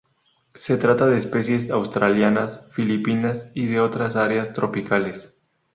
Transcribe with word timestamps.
Se 0.55 0.77
trata 0.77 1.05
de 1.05 1.15
especies 1.17 1.69
australianas, 1.69 2.67
filipinas 2.73 3.51
y 3.53 3.67
de 3.67 3.79
otras 3.81 4.15
áreas 4.15 4.51
tropicales. 4.51 5.35